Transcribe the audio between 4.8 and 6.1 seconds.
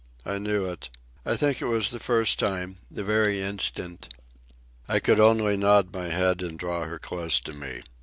I could only nod my